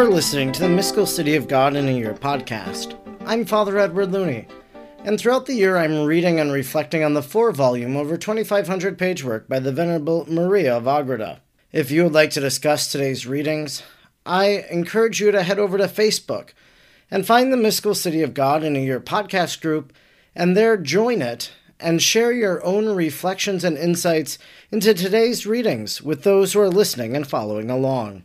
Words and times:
are 0.00 0.08
listening 0.08 0.50
to 0.50 0.62
the 0.62 0.68
Mystical 0.68 1.04
City 1.04 1.36
of 1.36 1.46
God 1.46 1.76
in 1.76 1.86
a 1.86 1.92
Year 1.92 2.14
podcast. 2.14 2.96
I'm 3.26 3.44
Father 3.44 3.78
Edward 3.78 4.12
Looney, 4.12 4.46
and 5.04 5.20
throughout 5.20 5.44
the 5.44 5.52
year 5.52 5.76
I'm 5.76 6.06
reading 6.06 6.40
and 6.40 6.50
reflecting 6.50 7.04
on 7.04 7.12
the 7.12 7.22
four 7.22 7.52
volume, 7.52 7.98
over 7.98 8.16
2,500 8.16 8.96
page 8.96 9.22
work 9.22 9.46
by 9.46 9.58
the 9.58 9.72
Venerable 9.72 10.24
Maria 10.26 10.74
of 10.74 10.86
Agreda. 10.86 11.42
If 11.70 11.90
you 11.90 12.04
would 12.04 12.14
like 12.14 12.30
to 12.30 12.40
discuss 12.40 12.90
today's 12.90 13.26
readings, 13.26 13.82
I 14.24 14.64
encourage 14.70 15.20
you 15.20 15.32
to 15.32 15.42
head 15.42 15.58
over 15.58 15.76
to 15.76 15.84
Facebook 15.84 16.54
and 17.10 17.26
find 17.26 17.52
the 17.52 17.58
Mystical 17.58 17.94
City 17.94 18.22
of 18.22 18.32
God 18.32 18.64
in 18.64 18.76
a 18.76 18.80
Year 18.82 19.00
podcast 19.00 19.60
group, 19.60 19.92
and 20.34 20.56
there 20.56 20.78
join 20.78 21.20
it 21.20 21.52
and 21.78 22.00
share 22.00 22.32
your 22.32 22.64
own 22.64 22.88
reflections 22.88 23.64
and 23.64 23.76
insights 23.76 24.38
into 24.72 24.94
today's 24.94 25.46
readings 25.46 26.00
with 26.00 26.22
those 26.22 26.54
who 26.54 26.60
are 26.60 26.70
listening 26.70 27.14
and 27.14 27.26
following 27.26 27.68
along. 27.68 28.24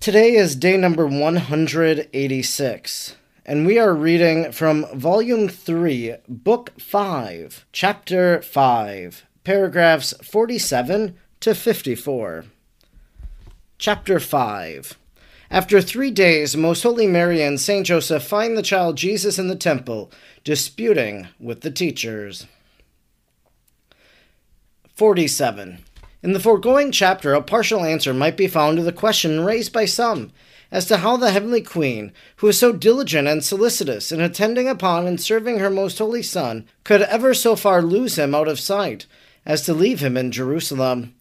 Today 0.00 0.32
is 0.32 0.56
day 0.56 0.76
number 0.78 1.06
186, 1.06 3.16
and 3.44 3.66
we 3.66 3.78
are 3.78 3.94
reading 3.94 4.50
from 4.50 4.86
Volume 4.98 5.46
3, 5.46 6.14
Book 6.26 6.72
5, 6.80 7.66
Chapter 7.70 8.40
5, 8.40 9.26
paragraphs 9.44 10.14
47 10.24 11.18
to 11.40 11.54
54. 11.54 12.46
Chapter 13.76 14.18
5 14.18 14.98
After 15.50 15.82
three 15.82 16.10
days, 16.10 16.56
Most 16.56 16.82
Holy 16.82 17.06
Mary 17.06 17.42
and 17.42 17.60
Saint 17.60 17.84
Joseph 17.84 18.22
find 18.22 18.56
the 18.56 18.62
child 18.62 18.96
Jesus 18.96 19.38
in 19.38 19.48
the 19.48 19.54
temple, 19.54 20.10
disputing 20.44 21.28
with 21.38 21.60
the 21.60 21.70
teachers. 21.70 22.46
47. 24.94 25.84
In 26.22 26.34
the 26.34 26.40
foregoing 26.40 26.92
chapter, 26.92 27.32
a 27.32 27.40
partial 27.40 27.82
answer 27.82 28.12
might 28.12 28.36
be 28.36 28.46
found 28.46 28.76
to 28.76 28.82
the 28.82 28.92
question 28.92 29.40
raised 29.40 29.72
by 29.72 29.86
some 29.86 30.32
as 30.70 30.84
to 30.86 30.98
how 30.98 31.16
the 31.16 31.30
Heavenly 31.30 31.62
Queen, 31.62 32.12
who 32.36 32.48
is 32.48 32.58
so 32.58 32.72
diligent 32.72 33.26
and 33.26 33.42
solicitous 33.42 34.12
in 34.12 34.20
attending 34.20 34.68
upon 34.68 35.06
and 35.06 35.20
serving 35.20 35.58
her 35.58 35.70
most 35.70 35.98
holy 35.98 36.22
Son, 36.22 36.66
could 36.84 37.02
ever 37.02 37.32
so 37.32 37.56
far 37.56 37.80
lose 37.80 38.16
him 38.18 38.34
out 38.34 38.48
of 38.48 38.60
sight 38.60 39.06
as 39.46 39.62
to 39.62 39.72
leave 39.72 40.00
him 40.00 40.16
in 40.16 40.30
Jerusalem. 40.30 41.14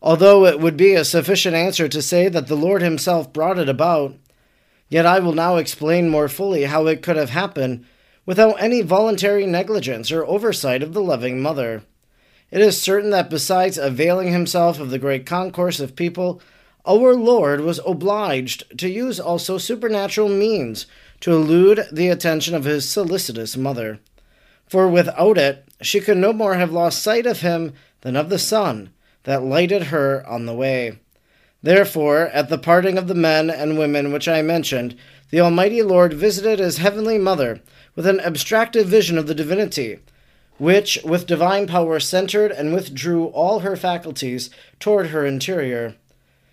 Although 0.00 0.46
it 0.46 0.58
would 0.58 0.76
be 0.76 0.94
a 0.94 1.04
sufficient 1.04 1.54
answer 1.54 1.86
to 1.88 2.00
say 2.00 2.28
that 2.28 2.46
the 2.46 2.56
Lord 2.56 2.80
Himself 2.80 3.32
brought 3.34 3.58
it 3.58 3.68
about, 3.68 4.14
yet 4.88 5.04
I 5.04 5.18
will 5.18 5.34
now 5.34 5.56
explain 5.56 6.08
more 6.08 6.28
fully 6.28 6.64
how 6.64 6.86
it 6.86 7.02
could 7.02 7.16
have 7.16 7.30
happened 7.30 7.84
without 8.24 8.60
any 8.60 8.80
voluntary 8.80 9.44
negligence 9.44 10.10
or 10.10 10.24
oversight 10.24 10.82
of 10.82 10.94
the 10.94 11.02
loving 11.02 11.42
Mother. 11.42 11.82
It 12.50 12.60
is 12.60 12.80
certain 12.80 13.10
that 13.10 13.30
besides 13.30 13.78
availing 13.78 14.32
himself 14.32 14.80
of 14.80 14.90
the 14.90 14.98
great 14.98 15.24
concourse 15.24 15.78
of 15.78 15.94
people, 15.94 16.40
our 16.84 17.14
Lord 17.14 17.60
was 17.60 17.80
obliged 17.86 18.78
to 18.78 18.88
use 18.88 19.20
also 19.20 19.56
supernatural 19.56 20.28
means 20.28 20.86
to 21.20 21.32
elude 21.32 21.86
the 21.92 22.08
attention 22.08 22.54
of 22.54 22.64
his 22.64 22.88
solicitous 22.88 23.56
mother. 23.56 24.00
For 24.66 24.88
without 24.88 25.38
it, 25.38 25.64
she 25.80 26.00
could 26.00 26.16
no 26.16 26.32
more 26.32 26.54
have 26.54 26.72
lost 26.72 27.02
sight 27.02 27.26
of 27.26 27.40
him 27.40 27.74
than 28.00 28.16
of 28.16 28.30
the 28.30 28.38
sun 28.38 28.90
that 29.24 29.44
lighted 29.44 29.84
her 29.84 30.26
on 30.26 30.46
the 30.46 30.54
way. 30.54 30.98
Therefore, 31.62 32.28
at 32.28 32.48
the 32.48 32.58
parting 32.58 32.96
of 32.96 33.06
the 33.06 33.14
men 33.14 33.50
and 33.50 33.78
women 33.78 34.12
which 34.12 34.26
I 34.26 34.42
mentioned, 34.42 34.96
the 35.30 35.40
Almighty 35.40 35.82
Lord 35.82 36.14
visited 36.14 36.58
his 36.58 36.78
heavenly 36.78 37.18
mother 37.18 37.60
with 37.94 38.06
an 38.06 38.18
abstractive 38.20 38.86
vision 38.86 39.18
of 39.18 39.26
the 39.26 39.34
divinity 39.34 39.98
which 40.60 40.98
with 41.02 41.26
divine 41.26 41.66
power 41.66 41.98
centered 41.98 42.52
and 42.52 42.74
withdrew 42.74 43.24
all 43.28 43.60
her 43.60 43.76
faculties 43.76 44.50
toward 44.78 45.06
her 45.06 45.24
interior. 45.24 45.94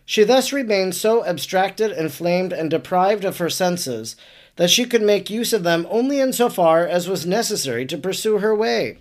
She 0.06 0.23
thus 0.23 0.53
remained 0.53 0.95
so 0.95 1.25
abstracted, 1.25 1.91
inflamed, 1.91 2.53
and 2.53 2.72
deprived 2.72 3.25
of 3.25 3.40
her 3.40 3.50
senses 3.50 4.16
that 4.56 4.69
she 4.69 4.85
could 4.85 5.01
make 5.01 5.29
use 5.29 5.51
of 5.51 5.63
them 5.63 5.85
only 5.90 6.22
in 6.22 6.31
so 6.31 6.47
far 6.47 6.88
as 6.88 7.09
was 7.09 7.25
necessary 7.25 7.85
to 7.85 7.97
pursue 7.97 8.38
her 8.38 8.56
way. 8.56 8.97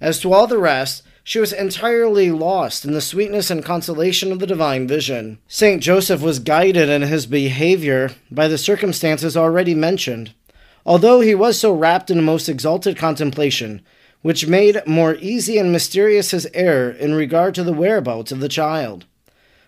As 0.00 0.18
to 0.20 0.32
all 0.32 0.48
the 0.48 0.58
rest, 0.58 1.04
she 1.22 1.38
was 1.38 1.52
entirely 1.52 2.32
lost 2.32 2.84
in 2.84 2.92
the 2.92 3.00
sweetness 3.00 3.50
and 3.50 3.64
consolation 3.64 4.32
of 4.32 4.40
the 4.40 4.48
divine 4.48 4.88
vision. 4.88 5.38
Saint 5.46 5.80
Joseph 5.80 6.20
was 6.20 6.40
guided 6.40 6.88
in 6.88 7.02
his 7.02 7.26
behavior 7.26 8.10
by 8.32 8.48
the 8.48 8.58
circumstances 8.58 9.36
already 9.36 9.76
mentioned. 9.76 10.34
Although 10.84 11.20
he 11.20 11.36
was 11.36 11.56
so 11.56 11.72
wrapped 11.72 12.10
in 12.10 12.18
a 12.18 12.22
most 12.22 12.48
exalted 12.48 12.96
contemplation, 12.96 13.80
which 14.24 14.46
made 14.46 14.80
more 14.86 15.16
easy 15.16 15.58
and 15.58 15.70
mysterious 15.70 16.30
his 16.30 16.48
error 16.54 16.90
in 16.90 17.12
regard 17.12 17.54
to 17.54 17.62
the 17.62 17.74
whereabouts 17.74 18.32
of 18.32 18.40
the 18.40 18.48
child. 18.48 19.04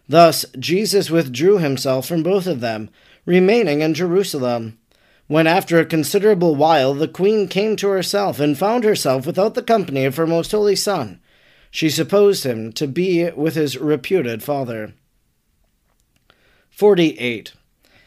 Thus 0.08 0.46
Jesus 0.58 1.10
withdrew 1.10 1.58
himself 1.58 2.08
from 2.08 2.22
both 2.22 2.46
of 2.46 2.60
them, 2.60 2.88
remaining 3.26 3.82
in 3.82 3.92
Jerusalem. 3.92 4.78
When 5.26 5.46
after 5.46 5.78
a 5.78 5.84
considerable 5.84 6.54
while 6.54 6.94
the 6.94 7.06
queen 7.06 7.48
came 7.48 7.76
to 7.76 7.88
herself 7.88 8.40
and 8.40 8.56
found 8.56 8.84
herself 8.84 9.26
without 9.26 9.52
the 9.52 9.62
company 9.62 10.06
of 10.06 10.16
her 10.16 10.26
most 10.26 10.52
holy 10.52 10.74
son, 10.74 11.20
she 11.70 11.90
supposed 11.90 12.44
him 12.44 12.72
to 12.72 12.86
be 12.86 13.30
with 13.32 13.56
his 13.56 13.76
reputed 13.76 14.42
father. 14.42 14.94
48. 16.70 17.52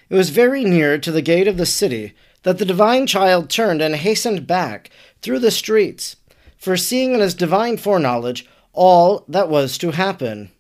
It 0.09 0.15
was 0.15 0.31
very 0.31 0.63
near 0.63 0.97
to 0.97 1.11
the 1.11 1.21
gate 1.21 1.47
of 1.47 1.57
the 1.57 1.67
city 1.67 2.15
that 2.41 2.57
the 2.57 2.65
divine 2.65 3.05
child 3.05 3.51
turned 3.51 3.83
and 3.83 3.95
hastened 3.95 4.47
back 4.47 4.89
through 5.21 5.39
the 5.39 5.51
streets 5.51 6.15
foreseeing 6.59 7.13
in 7.13 7.21
his 7.21 7.33
divine 7.33 7.77
foreknowledge 7.77 8.45
all 8.73 9.23
that 9.27 9.49
was 9.49 9.77
to 9.77 9.91
happen. 9.91 10.51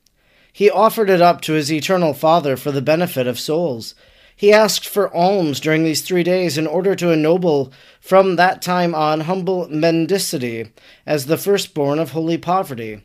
He 0.51 0.69
offered 0.69 1.09
it 1.09 1.21
up 1.21 1.41
to 1.41 1.53
his 1.53 1.71
eternal 1.71 2.13
Father 2.13 2.57
for 2.57 2.71
the 2.71 2.81
benefit 2.81 3.27
of 3.27 3.39
souls. 3.39 3.93
He 4.35 4.53
asked 4.53 4.87
for 4.87 5.13
alms 5.13 5.59
during 5.59 5.83
these 5.83 6.01
three 6.01 6.23
days 6.23 6.57
in 6.57 6.65
order 6.65 6.95
to 6.95 7.11
ennoble 7.11 7.71
from 7.99 8.37
that 8.37 8.61
time 8.61 8.95
on 8.95 9.21
humble 9.21 9.67
mendicity 9.67 10.71
as 11.05 11.25
the 11.25 11.37
firstborn 11.37 11.99
of 11.99 12.11
holy 12.11 12.37
poverty. 12.37 13.01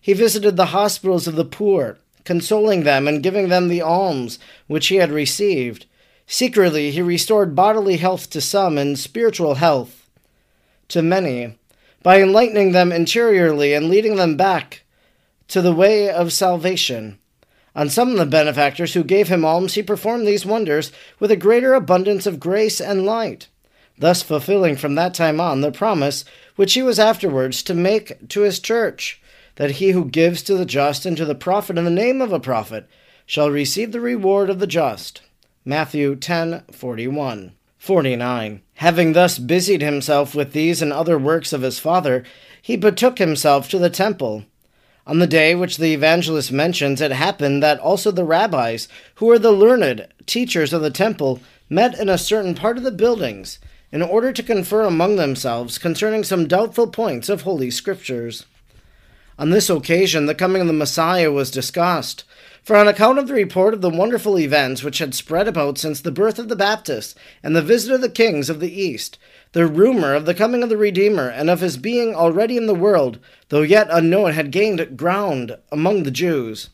He 0.00 0.14
visited 0.14 0.56
the 0.56 0.66
hospitals 0.66 1.26
of 1.26 1.36
the 1.36 1.44
poor, 1.44 1.98
consoling 2.24 2.84
them 2.84 3.06
and 3.06 3.22
giving 3.22 3.48
them 3.48 3.68
the 3.68 3.82
alms 3.82 4.38
which 4.66 4.86
he 4.88 4.96
had 4.96 5.10
received. 5.10 5.84
Secretly, 6.26 6.90
he 6.90 7.02
restored 7.02 7.54
bodily 7.54 7.98
health 7.98 8.30
to 8.30 8.40
some 8.40 8.78
and 8.78 8.98
spiritual 8.98 9.56
health 9.56 10.08
to 10.88 11.02
many 11.02 11.58
by 12.08 12.22
enlightening 12.22 12.72
them 12.72 12.90
interiorly 12.90 13.74
and 13.74 13.90
leading 13.90 14.16
them 14.16 14.34
back 14.34 14.82
to 15.46 15.60
the 15.60 15.74
way 15.74 16.08
of 16.08 16.32
salvation. 16.32 17.18
On 17.76 17.90
some 17.90 18.12
of 18.12 18.16
the 18.16 18.24
benefactors 18.24 18.94
who 18.94 19.04
gave 19.04 19.28
him 19.28 19.44
alms, 19.44 19.74
he 19.74 19.82
performed 19.82 20.26
these 20.26 20.46
wonders 20.46 20.90
with 21.20 21.30
a 21.30 21.36
greater 21.36 21.74
abundance 21.74 22.24
of 22.24 22.40
grace 22.40 22.80
and 22.80 23.04
light, 23.04 23.48
thus 23.98 24.22
fulfilling 24.22 24.74
from 24.74 24.94
that 24.94 25.12
time 25.12 25.38
on 25.38 25.60
the 25.60 25.70
promise 25.70 26.24
which 26.56 26.72
he 26.72 26.82
was 26.82 26.98
afterwards 26.98 27.62
to 27.62 27.74
make 27.74 28.26
to 28.30 28.40
his 28.40 28.58
church, 28.58 29.20
that 29.56 29.72
he 29.72 29.90
who 29.90 30.06
gives 30.06 30.42
to 30.44 30.56
the 30.56 30.64
just 30.64 31.04
and 31.04 31.14
to 31.18 31.26
the 31.26 31.34
prophet 31.34 31.76
in 31.76 31.84
the 31.84 31.90
name 31.90 32.22
of 32.22 32.32
a 32.32 32.40
prophet 32.40 32.88
shall 33.26 33.50
receive 33.50 33.92
the 33.92 34.00
reward 34.00 34.48
of 34.48 34.60
the 34.60 34.66
just. 34.66 35.20
Matthew 35.62 36.16
10:41. 36.16 37.52
49. 37.76 38.62
Having 38.78 39.14
thus 39.14 39.40
busied 39.40 39.82
himself 39.82 40.36
with 40.36 40.52
these 40.52 40.80
and 40.80 40.92
other 40.92 41.18
works 41.18 41.52
of 41.52 41.62
his 41.62 41.80
father, 41.80 42.22
he 42.62 42.76
betook 42.76 43.18
himself 43.18 43.68
to 43.68 43.78
the 43.78 43.90
temple. 43.90 44.44
On 45.04 45.18
the 45.18 45.26
day 45.26 45.56
which 45.56 45.78
the 45.78 45.92
evangelist 45.92 46.52
mentions, 46.52 47.00
it 47.00 47.10
happened 47.10 47.60
that 47.60 47.80
also 47.80 48.12
the 48.12 48.22
rabbis, 48.22 48.86
who 49.16 49.26
were 49.26 49.38
the 49.38 49.50
learned 49.50 50.06
teachers 50.26 50.72
of 50.72 50.80
the 50.80 50.92
temple, 50.92 51.40
met 51.68 51.98
in 51.98 52.08
a 52.08 52.16
certain 52.16 52.54
part 52.54 52.76
of 52.76 52.84
the 52.84 52.92
buildings 52.92 53.58
in 53.90 54.00
order 54.00 54.32
to 54.32 54.44
confer 54.44 54.84
among 54.84 55.16
themselves 55.16 55.76
concerning 55.76 56.22
some 56.22 56.46
doubtful 56.46 56.86
points 56.86 57.28
of 57.28 57.42
Holy 57.42 57.72
Scriptures. 57.72 58.46
On 59.40 59.50
this 59.50 59.68
occasion, 59.68 60.26
the 60.26 60.36
coming 60.36 60.62
of 60.62 60.68
the 60.68 60.72
Messiah 60.72 61.32
was 61.32 61.50
discussed, 61.50 62.22
for 62.68 62.76
on 62.76 62.86
account 62.86 63.18
of 63.18 63.28
the 63.28 63.32
report 63.32 63.72
of 63.72 63.80
the 63.80 63.88
wonderful 63.88 64.38
events 64.38 64.82
which 64.82 64.98
had 64.98 65.14
spread 65.14 65.48
about 65.48 65.78
since 65.78 66.02
the 66.02 66.12
birth 66.12 66.38
of 66.38 66.50
the 66.50 66.54
Baptist 66.54 67.16
and 67.42 67.56
the 67.56 67.62
visit 67.62 67.94
of 67.94 68.02
the 68.02 68.10
kings 68.10 68.50
of 68.50 68.60
the 68.60 68.70
East, 68.70 69.16
the 69.52 69.66
rumor 69.66 70.14
of 70.14 70.26
the 70.26 70.34
coming 70.34 70.62
of 70.62 70.68
the 70.68 70.76
Redeemer 70.76 71.30
and 71.30 71.48
of 71.48 71.60
his 71.62 71.78
being 71.78 72.14
already 72.14 72.58
in 72.58 72.66
the 72.66 72.74
world, 72.74 73.18
though 73.48 73.62
yet 73.62 73.88
unknown, 73.90 74.34
had 74.34 74.50
gained 74.50 74.98
ground 74.98 75.56
among 75.72 76.02
the 76.02 76.10
Jews. 76.10 76.68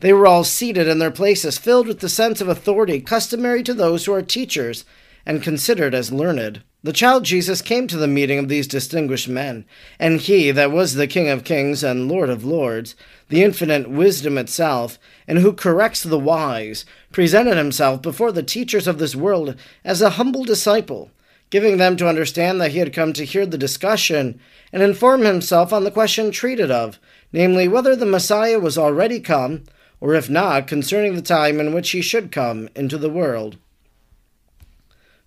They 0.00 0.12
were 0.12 0.26
all 0.26 0.44
seated 0.44 0.86
in 0.86 0.98
their 0.98 1.10
places, 1.10 1.56
filled 1.56 1.86
with 1.86 2.00
the 2.00 2.10
sense 2.10 2.42
of 2.42 2.48
authority 2.48 3.00
customary 3.00 3.62
to 3.62 3.72
those 3.72 4.04
who 4.04 4.12
are 4.12 4.20
teachers 4.20 4.84
and 5.24 5.42
considered 5.42 5.94
as 5.94 6.12
learned. 6.12 6.62
The 6.82 6.94
child 6.94 7.24
Jesus 7.24 7.60
came 7.60 7.86
to 7.88 7.98
the 7.98 8.08
meeting 8.08 8.38
of 8.38 8.48
these 8.48 8.66
distinguished 8.66 9.28
men, 9.28 9.66
and 9.98 10.18
he 10.18 10.50
that 10.50 10.72
was 10.72 10.94
the 10.94 11.06
King 11.06 11.28
of 11.28 11.44
kings 11.44 11.84
and 11.84 12.08
Lord 12.08 12.30
of 12.30 12.42
lords, 12.42 12.96
the 13.28 13.42
infinite 13.42 13.90
wisdom 13.90 14.38
itself, 14.38 14.98
and 15.28 15.40
who 15.40 15.52
corrects 15.52 16.02
the 16.02 16.18
wise, 16.18 16.86
presented 17.12 17.58
himself 17.58 18.00
before 18.00 18.32
the 18.32 18.42
teachers 18.42 18.86
of 18.86 18.98
this 18.98 19.14
world 19.14 19.56
as 19.84 20.00
a 20.00 20.10
humble 20.10 20.42
disciple, 20.42 21.10
giving 21.50 21.76
them 21.76 21.98
to 21.98 22.08
understand 22.08 22.62
that 22.62 22.70
he 22.70 22.78
had 22.78 22.94
come 22.94 23.12
to 23.12 23.26
hear 23.26 23.44
the 23.44 23.58
discussion 23.58 24.40
and 24.72 24.82
inform 24.82 25.20
himself 25.20 25.74
on 25.74 25.84
the 25.84 25.90
question 25.90 26.30
treated 26.30 26.70
of, 26.70 26.98
namely, 27.30 27.68
whether 27.68 27.94
the 27.94 28.06
Messiah 28.06 28.58
was 28.58 28.78
already 28.78 29.20
come, 29.20 29.64
or 30.00 30.14
if 30.14 30.30
not, 30.30 30.66
concerning 30.66 31.14
the 31.14 31.20
time 31.20 31.60
in 31.60 31.74
which 31.74 31.90
he 31.90 32.00
should 32.00 32.32
come 32.32 32.70
into 32.74 32.96
the 32.96 33.10
world. 33.10 33.58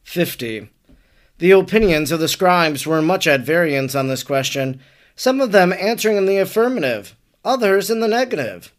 50. 0.03 0.69
The 1.39 1.51
opinions 1.51 2.11
of 2.11 2.19
the 2.19 2.27
scribes 2.27 2.85
were 2.85 3.01
much 3.01 3.27
at 3.27 3.41
variance 3.41 3.95
on 3.95 4.07
this 4.07 4.23
question, 4.23 4.79
some 5.15 5.41
of 5.41 5.51
them 5.51 5.73
answering 5.73 6.17
in 6.17 6.25
the 6.25 6.37
affirmative, 6.37 7.15
others 7.43 7.89
in 7.89 7.99
the 7.99 8.07
negative. 8.07 8.71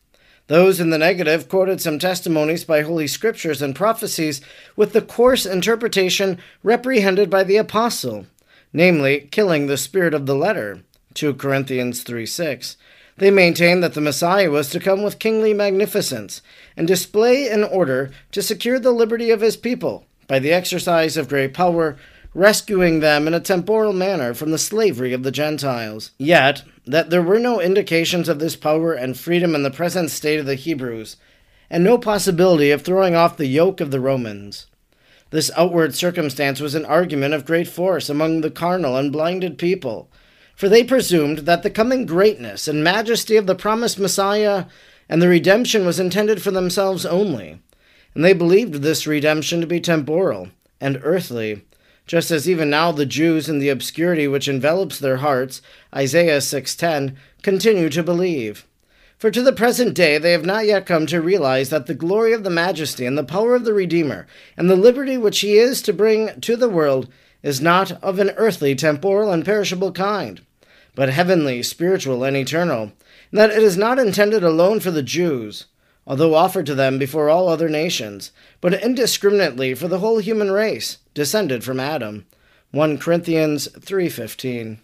Those 0.46 0.78
in 0.78 0.90
the 0.90 0.98
negative 0.98 1.48
quoted 1.48 1.80
some 1.80 1.98
testimonies 1.98 2.64
by 2.64 2.82
Holy 2.82 3.06
Scriptures 3.06 3.62
and 3.62 3.74
prophecies 3.74 4.40
with 4.76 4.92
the 4.92 5.00
coarse 5.00 5.46
interpretation 5.46 6.38
reprehended 6.62 7.30
by 7.30 7.44
the 7.44 7.56
Apostle, 7.56 8.26
namely, 8.72 9.28
killing 9.30 9.66
the 9.66 9.78
spirit 9.78 10.12
of 10.12 10.26
the 10.26 10.34
letter. 10.34 10.82
2 11.14 11.34
Corinthians 11.34 12.02
3 12.02 12.26
6. 12.26 12.76
They 13.16 13.30
maintained 13.30 13.82
that 13.82 13.94
the 13.94 14.00
Messiah 14.00 14.50
was 14.50 14.68
to 14.70 14.80
come 14.80 15.02
with 15.02 15.18
kingly 15.18 15.54
magnificence 15.54 16.42
and 16.76 16.86
display 16.86 17.48
an 17.48 17.62
order 17.62 18.10
to 18.32 18.42
secure 18.42 18.78
the 18.78 18.90
liberty 18.90 19.30
of 19.30 19.40
his 19.40 19.56
people 19.56 20.04
by 20.26 20.38
the 20.38 20.52
exercise 20.52 21.16
of 21.16 21.28
great 21.28 21.54
power, 21.54 21.96
rescuing 22.34 23.00
them 23.00 23.26
in 23.26 23.34
a 23.34 23.40
temporal 23.40 23.92
manner 23.92 24.34
from 24.34 24.50
the 24.50 24.58
slavery 24.58 25.12
of 25.12 25.22
the 25.22 25.30
Gentiles. 25.30 26.10
Yet, 26.18 26.62
that 26.86 27.10
there 27.10 27.22
were 27.22 27.38
no 27.38 27.60
indications 27.60 28.28
of 28.28 28.38
this 28.38 28.56
power 28.56 28.92
and 28.92 29.18
freedom 29.18 29.54
in 29.54 29.62
the 29.62 29.70
present 29.70 30.10
state 30.10 30.40
of 30.40 30.46
the 30.46 30.54
Hebrews, 30.54 31.16
and 31.70 31.82
no 31.82 31.98
possibility 31.98 32.70
of 32.70 32.82
throwing 32.82 33.14
off 33.14 33.36
the 33.36 33.46
yoke 33.46 33.80
of 33.80 33.90
the 33.90 34.00
Romans. 34.00 34.66
This 35.30 35.50
outward 35.56 35.94
circumstance 35.94 36.60
was 36.60 36.74
an 36.74 36.84
argument 36.84 37.34
of 37.34 37.46
great 37.46 37.68
force 37.68 38.08
among 38.08 38.40
the 38.40 38.50
carnal 38.50 38.96
and 38.96 39.10
blinded 39.10 39.58
people 39.58 40.08
for 40.54 40.68
they 40.68 40.84
presumed 40.84 41.38
that 41.38 41.62
the 41.62 41.70
coming 41.70 42.06
greatness 42.06 42.68
and 42.68 42.84
majesty 42.84 43.36
of 43.36 43.46
the 43.46 43.54
promised 43.54 43.98
Messiah 43.98 44.66
and 45.08 45.20
the 45.20 45.28
redemption 45.28 45.84
was 45.84 46.00
intended 46.00 46.40
for 46.40 46.50
themselves 46.50 47.04
only, 47.04 47.60
and 48.14 48.24
they 48.24 48.32
believed 48.32 48.74
this 48.74 49.06
redemption 49.06 49.60
to 49.60 49.66
be 49.66 49.80
temporal 49.80 50.48
and 50.80 51.00
earthly, 51.02 51.62
just 52.06 52.30
as 52.30 52.48
even 52.48 52.70
now 52.70 52.92
the 52.92 53.06
Jews 53.06 53.48
in 53.48 53.58
the 53.58 53.70
obscurity 53.70 54.28
which 54.28 54.48
envelops 54.48 54.98
their 54.98 55.18
hearts, 55.18 55.62
Isaiah 55.94 56.40
6:10, 56.40 57.16
continue 57.42 57.88
to 57.90 58.02
believe. 58.02 58.66
For 59.16 59.30
to 59.30 59.42
the 59.42 59.52
present 59.52 59.94
day 59.94 60.18
they 60.18 60.32
have 60.32 60.44
not 60.44 60.66
yet 60.66 60.86
come 60.86 61.06
to 61.06 61.20
realize 61.20 61.70
that 61.70 61.86
the 61.86 61.94
glory 61.94 62.32
of 62.32 62.44
the 62.44 62.50
majesty 62.50 63.06
and 63.06 63.16
the 63.16 63.24
power 63.24 63.54
of 63.54 63.64
the 63.64 63.72
Redeemer, 63.72 64.26
and 64.56 64.68
the 64.68 64.76
liberty 64.76 65.16
which 65.16 65.40
he 65.40 65.56
is 65.56 65.80
to 65.82 65.92
bring 65.92 66.40
to 66.40 66.56
the 66.56 66.68
world, 66.68 67.08
is 67.42 67.60
not 67.60 67.92
of 68.02 68.18
an 68.18 68.30
earthly, 68.36 68.74
temporal, 68.74 69.32
and 69.32 69.44
perishable 69.44 69.92
kind, 69.92 70.40
but 70.94 71.08
heavenly, 71.08 71.62
spiritual, 71.62 72.22
and 72.22 72.36
eternal, 72.36 72.92
and 73.30 73.40
that 73.40 73.50
it 73.50 73.62
is 73.62 73.76
not 73.76 73.98
intended 73.98 74.44
alone 74.44 74.80
for 74.80 74.90
the 74.90 75.02
Jews, 75.02 75.66
although 76.06 76.34
offered 76.34 76.66
to 76.66 76.74
them 76.74 76.98
before 76.98 77.30
all 77.30 77.48
other 77.48 77.68
nations, 77.68 78.30
but 78.60 78.74
indiscriminately 78.82 79.74
for 79.74 79.88
the 79.88 79.98
whole 80.00 80.18
human 80.18 80.50
race, 80.50 80.98
descended 81.14 81.64
from 81.64 81.80
Adam. 81.80 82.26
1 82.72 82.98
Corinthians 82.98 83.68
3:15. 83.68 84.78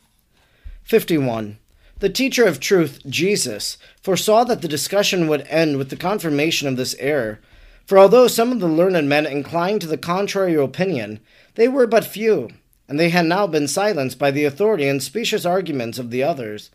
51. 0.82 1.58
The 1.98 2.08
teacher 2.08 2.44
of 2.44 2.60
truth, 2.60 3.00
Jesus, 3.06 3.76
foresaw 4.02 4.44
that 4.44 4.62
the 4.62 4.68
discussion 4.68 5.28
would 5.28 5.46
end 5.48 5.76
with 5.76 5.90
the 5.90 5.96
confirmation 5.96 6.66
of 6.66 6.76
this 6.76 6.96
error, 6.98 7.40
for 7.84 7.98
although 7.98 8.26
some 8.26 8.52
of 8.52 8.60
the 8.60 8.68
learned 8.68 9.08
men 9.08 9.26
inclined 9.26 9.80
to 9.82 9.86
the 9.86 9.98
contrary 9.98 10.54
opinion, 10.54 11.20
they 11.56 11.68
were 11.68 11.86
but 11.86 12.04
few, 12.04 12.48
and 12.88 12.98
they 12.98 13.10
had 13.10 13.26
now 13.26 13.46
been 13.46 13.68
silenced 13.68 14.18
by 14.18 14.30
the 14.30 14.44
authority 14.44 14.88
and 14.88 15.02
specious 15.02 15.44
arguments 15.44 15.98
of 15.98 16.10
the 16.10 16.22
others. 16.22 16.70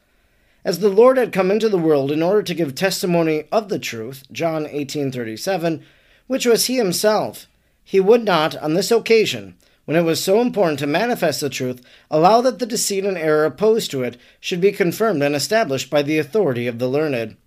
As 0.66 0.80
the 0.80 0.90
Lord 0.90 1.18
had 1.18 1.32
come 1.32 1.52
into 1.52 1.70
the 1.70 1.78
world 1.78 2.12
in 2.12 2.24
order 2.24 2.42
to 2.42 2.56
give 2.56 2.74
testimony 2.74 3.44
of 3.52 3.70
the 3.70 3.78
truth, 3.78 4.24
John 4.32 4.66
18:37, 4.66 5.84
which 6.26 6.48
was 6.48 6.66
he 6.66 6.78
himself, 6.78 7.46
he 7.84 8.00
would 8.00 8.24
not 8.24 8.58
on 8.58 8.74
this 8.74 8.90
occasion, 8.90 9.54
when 9.86 9.96
it 9.96 10.02
was 10.02 10.24
so 10.24 10.42
important 10.42 10.80
to 10.80 10.88
manifest 10.88 11.40
the 11.42 11.52
truth, 11.52 11.84
allow 12.10 12.42
that 12.42 12.58
the 12.58 12.66
deceit 12.66 13.06
and 13.06 13.16
error 13.16 13.46
opposed 13.46 13.92
to 13.92 14.02
it 14.02 14.18
should 14.40 14.60
be 14.60 14.72
confirmed 14.72 15.22
and 15.22 15.36
established 15.36 15.92
by 15.92 16.02
the 16.02 16.18
authority 16.18 16.66
of 16.66 16.80
the 16.80 16.90
learned. 16.90 17.38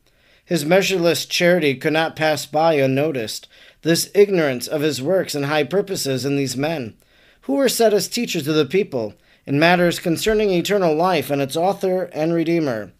His 0.44 0.64
measureless 0.64 1.26
charity 1.26 1.74
could 1.74 1.94
not 1.94 2.14
pass 2.14 2.46
by 2.46 2.74
unnoticed, 2.74 3.48
this 3.82 4.10
ignorance 4.14 4.68
of 4.68 4.82
his 4.82 5.02
works 5.02 5.34
and 5.34 5.46
high 5.46 5.64
purposes 5.64 6.24
in 6.24 6.36
these 6.36 6.56
men, 6.56 6.94
who 7.42 7.54
were 7.54 7.68
set 7.68 7.92
as 7.92 8.06
teachers 8.06 8.46
of 8.46 8.54
the 8.54 8.64
people 8.64 9.14
in 9.44 9.58
matters 9.58 9.98
concerning 9.98 10.50
eternal 10.50 10.94
life 10.94 11.30
and 11.32 11.42
its 11.42 11.56
author 11.56 12.04
and 12.12 12.32
redeemer. 12.32 12.92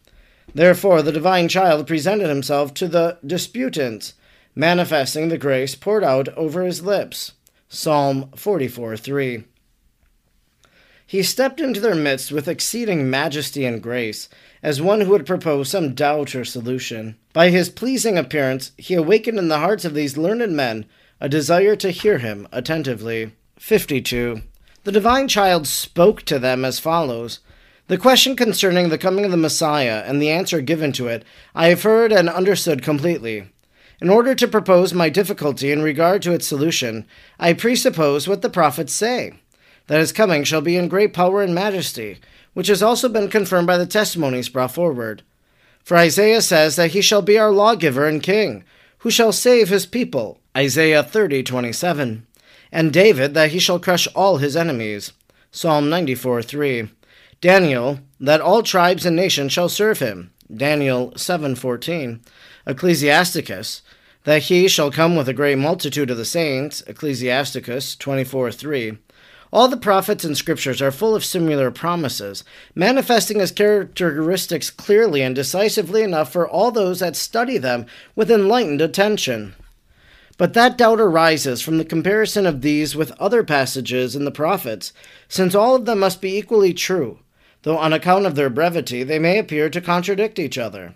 Therefore, 0.55 1.03
the 1.03 1.13
divine 1.13 1.49
child 1.49 1.87
presented 1.87 2.29
himself 2.29 2.75
to 2.75 2.89
the 2.89 3.19
disputants, 3.25 4.15
manifesting 4.55 5.29
the 5.29 5.39
grace 5.39 5.75
poured 5.75 6.05
out 6.05 6.29
over 6.37 6.65
his 6.65 6.83
lips. 6.83 7.33
Psalm 7.69 8.31
44 8.35 8.97
3. 8.97 9.45
He 11.07 11.23
stepped 11.23 11.59
into 11.59 11.81
their 11.81 11.95
midst 11.95 12.33
with 12.33 12.49
exceeding 12.49 13.09
majesty 13.09 13.65
and 13.65 13.83
grace, 13.83 14.29
as 14.63 14.83
one 14.83 15.01
who 15.01 15.11
would 15.11 15.25
propose 15.25 15.71
some 15.71 15.95
doubt 15.95 16.35
or 16.35 16.45
solution. 16.45 17.17
By 17.33 17.49
his 17.49 17.71
pleasing 17.71 18.19
appearance, 18.19 18.73
he 18.77 18.95
awakened 18.95 19.39
in 19.39 19.49
the 19.49 19.61
hearts 19.61 19.87
of 19.87 19.95
these 19.95 20.19
learned 20.19 20.55
men 20.55 20.85
a 21.21 21.29
desire 21.29 21.77
to 21.77 21.91
hear 21.91 22.19
him 22.19 22.47
attentively. 22.53 23.33
52. 23.59 24.43
The 24.85 24.93
divine 24.93 25.29
child 25.29 25.67
spoke 25.67 26.23
to 26.23 26.39
them 26.39 26.65
as 26.65 26.79
follows 26.79 27.41
The 27.89 27.97
question 27.97 28.37
concerning 28.37 28.91
the 28.91 28.99
coming 28.99 29.25
of 29.25 29.31
the 29.31 29.39
Messiah 29.39 30.03
and 30.07 30.21
the 30.21 30.29
answer 30.29 30.61
given 30.61 30.93
to 30.93 31.09
it, 31.09 31.25
I 31.55 31.69
have 31.69 31.85
heard 31.85 32.13
and 32.13 32.29
understood 32.29 32.83
completely. 32.83 33.49
In 33.99 34.11
order 34.11 34.35
to 34.35 34.47
propose 34.47 34.93
my 34.93 35.09
difficulty 35.09 35.73
in 35.73 35.81
regard 35.81 36.21
to 36.23 36.33
its 36.33 36.47
solution, 36.47 37.07
I 37.41 37.55
presuppose 37.55 38.29
what 38.29 38.43
the 38.43 38.51
prophets 38.51 38.93
say 38.93 39.33
that 39.87 40.01
his 40.01 40.13
coming 40.13 40.45
shall 40.45 40.61
be 40.61 40.77
in 40.77 40.89
great 40.89 41.15
power 41.15 41.41
and 41.41 41.55
majesty, 41.55 42.19
which 42.53 42.67
has 42.67 42.83
also 42.83 43.09
been 43.09 43.31
confirmed 43.31 43.67
by 43.67 43.79
the 43.79 43.87
testimonies 43.87 44.51
brought 44.51 44.75
forward. 44.75 45.23
For 45.83 45.97
Isaiah 45.97 46.43
says 46.43 46.77
that 46.77 46.91
he 46.91 47.01
shall 47.01 47.23
be 47.23 47.39
our 47.39 47.51
lawgiver 47.51 48.07
and 48.07 48.23
king, 48.23 48.65
who 48.99 49.11
shall 49.11 49.33
save 49.33 49.71
his 49.71 49.87
people. 49.87 50.41
Isaiah 50.55 51.03
30:27 51.03 52.27
and 52.71 52.93
David 52.93 53.33
that 53.33 53.53
he 53.53 53.59
shall 53.59 53.81
crush 53.81 54.07
all 54.09 54.37
his 54.37 54.57
enemies. 54.59 55.13
Psalm 55.51 55.89
94 55.89 56.43
3. 56.43 56.89
Daniel, 57.41 58.01
that 58.19 58.41
all 58.41 58.65
tribes 58.65 59.07
and 59.07 59.15
nations 59.15 59.53
shall 59.53 59.69
serve 59.69 60.01
him. 60.01 60.33
Daniel 60.53 61.13
7:14. 61.17 62.21
Ecclesiasticus, 62.67 63.83
that 64.25 64.45
he 64.45 64.67
shall 64.67 64.91
come 64.91 65.15
with 65.15 65.29
a 65.29 65.33
great 65.33 65.57
multitude 65.57 66.11
of 66.11 66.17
the 66.17 66.25
saints. 66.25 66.83
Ecclesiasticus 66.89 67.95
24 67.95 68.51
3. 68.51 68.99
All 69.53 69.69
the 69.69 69.77
prophets 69.77 70.25
and 70.25 70.37
scriptures 70.37 70.83
are 70.83 70.91
full 70.91 71.15
of 71.15 71.25
similar 71.25 71.71
promises, 71.71 72.43
manifesting 72.75 73.39
his 73.39 73.53
characteristics 73.53 74.69
clearly 74.69 75.23
and 75.23 75.35
decisively 75.35 76.03
enough 76.03 76.33
for 76.33 76.47
all 76.47 76.73
those 76.73 76.99
that 76.99 77.15
study 77.15 77.57
them 77.57 77.87
with 78.17 78.33
enlightened 78.33 78.83
attention. 78.83 79.55
But 80.39 80.55
that 80.55 80.77
doubt 80.77 81.01
arises 81.01 81.63
from 81.63 81.79
the 81.79 81.85
comparison 81.85 82.47
of 82.47 82.63
these 82.63 82.95
with 82.95 83.13
other 83.13 83.43
passages 83.43 84.15
in 84.15 84.25
the 84.25 84.31
prophets, 84.31 84.93
since 85.29 85.55
all 85.55 85.75
of 85.77 85.85
them 85.85 86.01
must 86.01 86.21
be 86.21 86.37
equally 86.37 86.75
true, 86.75 87.21
though 87.63 87.79
on 87.79 87.93
account 87.93 88.27
of 88.27 88.35
their 88.35 88.51
brevity 88.51 89.03
they 89.03 89.19
may 89.19 89.39
appear 89.39 89.69
to 89.71 89.81
contradict 89.81 90.39
each 90.39 90.59
other. 90.59 90.95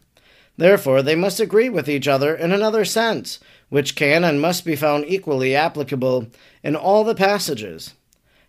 Therefore, 0.56 1.02
they 1.02 1.14
must 1.14 1.40
agree 1.40 1.68
with 1.68 1.88
each 1.88 2.06
other 2.06 2.34
in 2.34 2.52
another 2.52 2.84
sense, 2.84 3.40
which 3.68 3.96
can 3.96 4.22
and 4.22 4.40
must 4.40 4.64
be 4.64 4.76
found 4.76 5.06
equally 5.06 5.56
applicable 5.56 6.28
in 6.62 6.76
all 6.76 7.04
the 7.04 7.14
passages. 7.14 7.94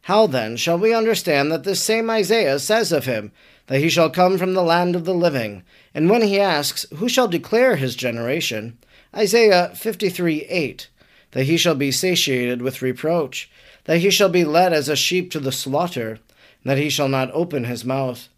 How 0.08 0.28
then 0.28 0.58
shall 0.58 0.78
we 0.78 0.94
understand 0.94 1.50
that 1.52 1.64
this 1.64 1.82
same 1.82 2.10
Isaiah 2.10 2.60
says 2.60 2.92
of 2.92 3.06
him 3.06 3.32
that 3.68 3.80
he 3.80 3.88
shall 3.90 4.10
come 4.10 4.38
from 4.38 4.54
the 4.54 4.62
land 4.62 4.98
of 4.98 5.06
the 5.06 5.14
living? 5.14 5.64
And 5.94 6.10
when 6.10 6.22
he 6.22 6.42
asks, 6.42 6.86
Who 6.98 7.08
shall 7.08 7.30
declare 7.30 7.78
his 7.78 7.96
generation? 7.96 8.78
Isaiah 9.16 9.72
53 9.74 10.42
8, 10.42 10.90
that 11.32 11.46
he 11.46 11.56
shall 11.56 11.76
be 11.76 11.92
satiated 11.92 12.62
with 12.62 12.82
reproach, 12.82 13.50
that 13.86 14.00
he 14.00 14.10
shall 14.10 14.30
be 14.30 14.44
led 14.44 14.74
as 14.74 14.90
a 14.90 14.96
sheep 14.98 15.32
to 15.32 15.40
the 15.40 15.54
slaughter, 15.54 16.20
that 16.64 16.78
he 16.78 16.90
shall 16.90 17.10
not 17.10 17.32
open 17.34 17.66
his 17.66 17.86
mouth. 17.86 18.30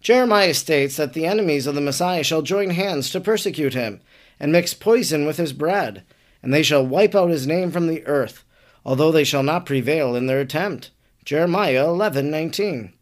Jeremiah 0.00 0.54
states 0.54 0.96
that 0.96 1.14
the 1.14 1.26
enemies 1.26 1.66
of 1.66 1.74
the 1.74 1.80
Messiah 1.80 2.22
shall 2.22 2.42
join 2.42 2.70
hands 2.70 3.10
to 3.10 3.20
persecute 3.20 3.74
him, 3.74 4.00
and 4.38 4.52
mix 4.52 4.74
poison 4.74 5.24
with 5.24 5.38
his 5.38 5.52
bread, 5.52 6.02
and 6.42 6.52
they 6.52 6.62
shall 6.62 6.86
wipe 6.86 7.14
out 7.14 7.30
his 7.30 7.46
name 7.46 7.70
from 7.70 7.86
the 7.86 8.06
earth, 8.06 8.44
although 8.84 9.10
they 9.10 9.24
shall 9.24 9.42
not 9.42 9.64
prevail 9.64 10.14
in 10.14 10.26
their 10.26 10.40
attempt. 10.40 10.90
Jeremiah 11.24 11.86
11:19. 11.86 12.92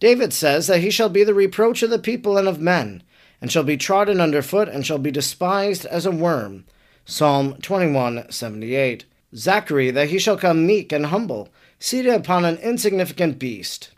David 0.00 0.32
says 0.32 0.66
that 0.66 0.80
he 0.80 0.90
shall 0.90 1.08
be 1.08 1.22
the 1.22 1.34
reproach 1.34 1.82
of 1.82 1.90
the 1.90 1.98
people 1.98 2.36
and 2.36 2.48
of 2.48 2.60
men, 2.60 3.02
and 3.40 3.52
shall 3.52 3.62
be 3.62 3.76
trodden 3.76 4.20
under 4.20 4.42
foot 4.42 4.68
and 4.68 4.84
shall 4.84 4.98
be 4.98 5.12
despised 5.12 5.86
as 5.86 6.06
a 6.06 6.10
worm. 6.10 6.64
Psalm 7.04 7.54
21:78. 7.62 9.04
Zachary 9.34 9.90
that 9.92 10.08
he 10.08 10.18
shall 10.18 10.36
come 10.36 10.66
meek 10.66 10.90
and 10.90 11.06
humble, 11.06 11.50
seated 11.78 12.12
upon 12.12 12.44
an 12.44 12.56
insignificant 12.58 13.38
beast. 13.38 13.90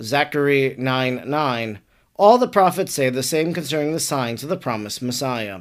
Zechariah 0.00 0.74
9 0.78 1.22
9. 1.26 1.78
All 2.16 2.38
the 2.38 2.48
prophets 2.48 2.92
say 2.92 3.10
the 3.10 3.22
same 3.22 3.52
concerning 3.54 3.92
the 3.92 4.00
signs 4.00 4.42
of 4.42 4.48
the 4.48 4.56
promised 4.56 5.02
Messiah. 5.02 5.60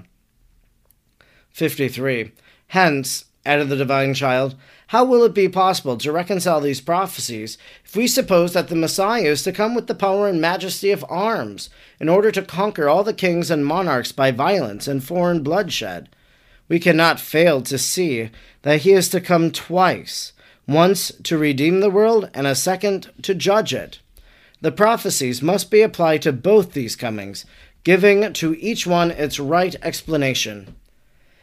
53. 1.51 2.32
Hence, 2.67 3.25
added 3.46 3.70
the 3.70 3.75
divine 3.75 4.13
child, 4.13 4.56
how 4.88 5.03
will 5.03 5.24
it 5.24 5.34
be 5.34 5.50
possible 5.50 5.98
to 5.98 6.12
reconcile 6.12 6.62
these 6.62 6.82
prophecies 6.82 7.58
if 7.84 7.96
we 7.96 8.08
suppose 8.08 8.53
that 8.53 8.67
the 8.67 8.75
Messiah 8.75 9.24
is 9.24 9.44
to 9.44 9.51
come 9.51 9.74
with 9.74 9.88
the 9.88 9.96
power 9.96 10.27
and 10.27 10.39
majesty 10.39 10.91
of 10.91 11.06
arms, 11.10 11.70
in 12.00 12.10
order 12.10 12.32
to 12.32 12.41
conquer 12.41 12.88
all 12.88 13.03
the 13.03 13.13
kings 13.13 13.50
and 13.50 13.65
monarchs 13.65 14.12
by 14.12 14.32
violence 14.32 14.88
and 14.88 15.03
foreign 15.03 15.44
bloodshed? 15.44 16.10
We 16.67 16.79
cannot 16.79 17.20
fail 17.20 17.62
to 17.62 17.77
see 17.77 18.29
that 18.62 18.82
he 18.82 18.91
is 18.91 19.10
to 19.10 19.22
come 19.22 19.51
twice 19.51 20.34
once 20.67 21.12
to 21.24 21.38
redeem 21.38 21.79
the 21.79 21.89
world, 21.89 22.29
and 22.34 22.46
a 22.46 22.53
second 22.53 23.10
to 23.22 23.34
judge 23.34 23.74
it. 23.74 24.00
The 24.62 24.72
prophecies 24.72 25.42
must 25.42 25.70
be 25.70 25.82
applied 25.82 26.24
to 26.24 26.34
both 26.34 26.74
these 26.74 26.96
comings, 26.96 27.46
giving 27.84 28.34
to 28.34 28.56
each 28.60 28.88
one 28.88 29.12
its 29.12 29.40
right 29.40 29.76
explanation. 29.84 30.76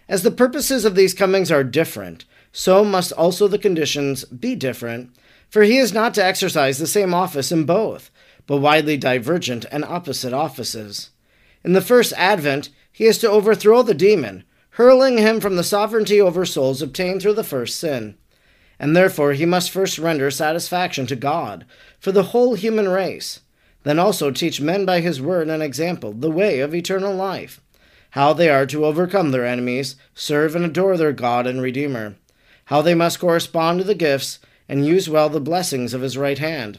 As 0.09 0.23
the 0.23 0.30
purposes 0.30 0.85
of 0.85 0.94
these 0.94 1.14
comings 1.14 1.50
are 1.50 1.64
different, 1.64 2.25
so 2.52 2.85
must 2.85 3.12
also 3.12 3.49
the 3.49 3.59
conditions 3.59 4.25
be 4.25 4.54
different, 4.54 5.11
for 5.49 5.62
he 5.62 5.78
is 5.78 5.94
not 5.94 6.12
to 6.14 6.25
exercise 6.25 6.78
the 6.78 6.87
same 6.87 7.14
office 7.14 7.52
in 7.52 7.64
both, 7.64 8.11
but 8.47 8.59
widely 8.59 8.97
divergent 8.97 9.64
and 9.71 9.85
opposite 9.85 10.33
offices. 10.33 11.11
In 11.64 11.73
the 11.73 11.80
first 11.80 12.12
advent, 12.14 12.68
he 12.92 13.06
is 13.06 13.18
to 13.18 13.30
overthrow 13.30 13.83
the 13.83 13.94
demon, 13.94 14.44
hurling 14.71 15.18
him 15.18 15.40
from 15.40 15.56
the 15.56 15.64
sovereignty 15.64 16.21
over 16.21 16.44
souls 16.44 16.83
obtained 16.83 17.23
through 17.23 17.35
the 17.35 17.44
first 17.44 17.78
sin. 17.78 18.16
And 18.84 18.94
therefore 18.94 19.32
he 19.32 19.46
must 19.46 19.70
first 19.70 19.98
render 19.98 20.30
satisfaction 20.30 21.06
to 21.06 21.16
God 21.16 21.64
for 21.98 22.12
the 22.12 22.24
whole 22.24 22.52
human 22.52 22.86
race, 22.86 23.40
then 23.82 23.98
also 23.98 24.30
teach 24.30 24.60
men 24.60 24.84
by 24.84 25.00
his 25.00 25.22
word 25.22 25.48
and 25.48 25.62
example 25.62 26.12
the 26.12 26.30
way 26.30 26.60
of 26.60 26.74
eternal 26.74 27.14
life, 27.14 27.62
how 28.10 28.34
they 28.34 28.50
are 28.50 28.66
to 28.66 28.84
overcome 28.84 29.30
their 29.30 29.46
enemies, 29.46 29.96
serve 30.14 30.54
and 30.54 30.66
adore 30.66 30.98
their 30.98 31.14
God 31.14 31.46
and 31.46 31.62
Redeemer 31.62 32.16
how 32.66 32.82
they 32.82 32.94
must 32.94 33.20
correspond 33.20 33.78
to 33.78 33.84
the 33.84 33.94
gifts 33.94 34.38
and 34.68 34.86
use 34.86 35.08
well 35.08 35.30
the 35.30 35.40
blessings 35.40 35.94
of 35.94 36.02
his 36.02 36.18
right 36.18 36.38
hand. 36.38 36.78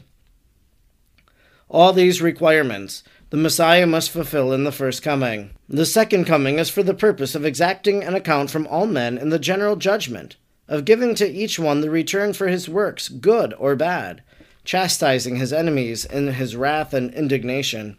All 1.68 1.92
these 1.92 2.22
requirements 2.22 3.02
the 3.30 3.36
Messiah 3.36 3.86
must 3.86 4.12
fulfill 4.12 4.52
in 4.52 4.62
the 4.62 4.70
first 4.70 5.02
coming. 5.02 5.50
The 5.68 5.84
second 5.84 6.26
coming 6.26 6.60
is 6.60 6.70
for 6.70 6.84
the 6.84 6.94
purpose 6.94 7.34
of 7.34 7.44
exacting 7.44 8.04
an 8.04 8.14
account 8.14 8.52
from 8.52 8.68
all 8.68 8.86
men 8.86 9.18
in 9.18 9.30
the 9.30 9.38
general 9.40 9.74
judgment, 9.74 10.36
of 10.68 10.84
giving 10.84 11.14
to 11.14 11.28
each 11.28 11.58
one 11.58 11.80
the 11.80 11.90
return 11.90 12.32
for 12.32 12.48
his 12.48 12.68
works, 12.68 13.08
good 13.08 13.54
or 13.58 13.76
bad, 13.76 14.22
chastising 14.64 15.36
his 15.36 15.52
enemies 15.52 16.04
in 16.04 16.28
his 16.28 16.56
wrath 16.56 16.92
and 16.92 17.12
indignation. 17.14 17.96